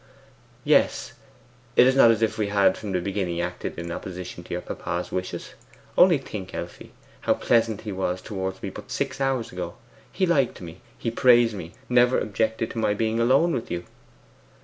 [0.63, 1.13] 'Yes.
[1.75, 4.61] It is not as if we had from the beginning acted in opposition to your
[4.61, 5.53] papa's wishes.
[5.95, 9.75] Only think, Elfie, how pleasant he was towards me but six hours ago!
[10.11, 10.81] He liked me,
[11.13, 13.85] praised me, never objected to my being alone with you.